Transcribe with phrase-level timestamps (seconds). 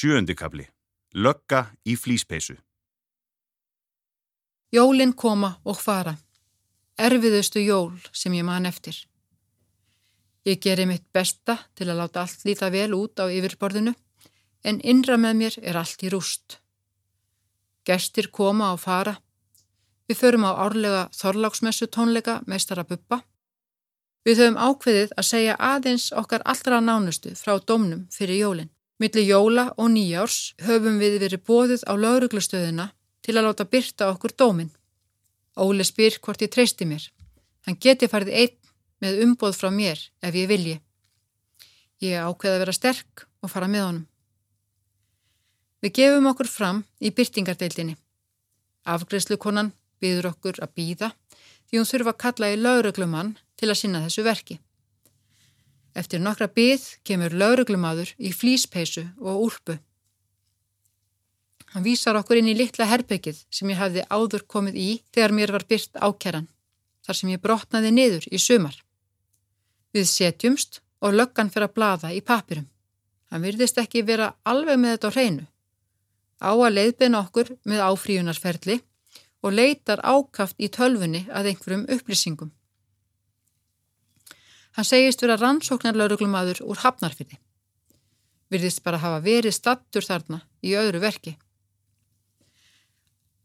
[0.00, 0.64] Sjöndikabli.
[1.14, 2.54] Lögga í flýspeysu.
[4.72, 6.14] Jólin koma og fara.
[6.96, 8.96] Erfiðustu jól sem ég man eftir.
[10.48, 13.92] Ég geri mitt besta til að láta allt líta vel út á yfirborðinu
[14.64, 16.56] en innra með mér er allt í rúst.
[17.84, 19.18] Gestir koma og fara.
[20.08, 23.20] Við förum á árlega þorláksmessu tónleika meistara buppa.
[24.24, 28.76] Við höfum ákveðið að segja aðeins okkar allra nánustu frá domnum fyrir jólinn.
[29.00, 32.90] Millir jóla og nýjárs höfum við verið bóðið á lauruglustöðuna
[33.24, 34.68] til að láta byrta okkur dómin.
[35.56, 37.06] Óli spyr hvort ég treysti mér.
[37.64, 38.56] Hann geti farið einn
[39.00, 40.76] með umbóð frá mér ef ég vilji.
[42.04, 44.06] Ég ákveði að vera sterk og fara með honum.
[45.80, 47.96] Við gefum okkur fram í byrtingardeildinni.
[48.84, 51.14] Afgreðslukonan byður okkur að býða
[51.70, 54.60] því hún þurfa að kalla í lauruglumann til að sinna þessu verki.
[55.94, 59.78] Eftir nokkra byð kemur lauruglumadur í flýspeisu og úlpu.
[61.70, 65.52] Hann vísar okkur inn í litla herbyggið sem ég hafði áður komið í þegar mér
[65.54, 66.48] var byrt ákeran,
[67.06, 68.74] þar sem ég brotnaði niður í sumar.
[69.94, 72.66] Við setjumst og löggan fyrir að blada í papirum.
[73.30, 75.44] Hann virðist ekki vera alveg með þetta á hreinu.
[76.42, 78.80] Á að leiðbeina okkur með áfríunarferli
[79.42, 82.50] og leitar ákaft í tölfunni að einhverjum upplýsingum.
[84.76, 87.38] Hann segist vera rannsóknarlauruglumadur úr hafnarfyrði.
[88.50, 91.36] Virðist bara hafa verið stattur þarna í öðru verki.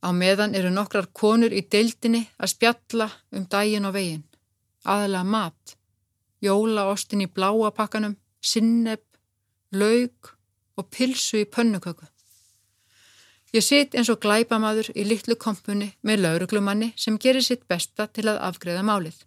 [0.00, 4.24] Á meðan eru nokkrar konur í deildinni að spjalla um daginn og veginn.
[4.88, 5.74] Aðalega mat,
[6.40, 9.02] jólaostin í bláa pakkanum, sinneb,
[9.76, 10.32] laug
[10.80, 12.08] og pilsu í pönnuköku.
[13.52, 18.28] Ég sit eins og glæpamadur í litlu kompunni með lauruglumanni sem gerir sitt besta til
[18.30, 19.18] að afgreða málið.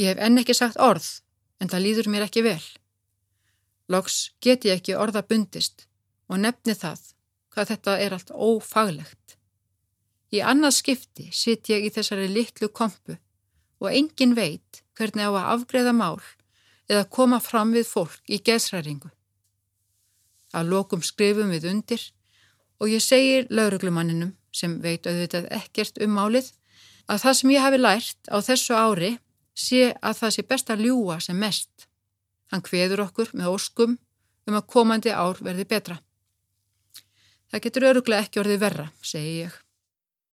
[0.00, 1.06] Ég hef enn ekki sagt orð,
[1.60, 2.62] en það líður mér ekki vel.
[3.92, 5.86] Loks get ég ekki orða bundist
[6.28, 7.02] og nefni það
[7.54, 9.36] hvað þetta er allt ófaglegt.
[10.34, 13.18] Í annað skipti sitt ég í þessari litlu kompu
[13.84, 16.22] og engin veit hvernig á að afgreða mál
[16.88, 19.10] eða koma fram við fólk í geðsræringu.
[20.54, 22.02] Að lokum skrifum við undir
[22.80, 26.50] og ég segir lauruglumanninum sem veit auðvitað ekkert um málið
[27.10, 29.12] að það sem ég hafi lært á þessu ári
[29.54, 31.88] sé að það sé best að ljúa sem mest.
[32.52, 33.96] Hann hveður okkur með óskum
[34.46, 35.98] um að komandi ár verði betra.
[37.50, 39.63] Það getur öruglega ekki orðið verra, segi ég.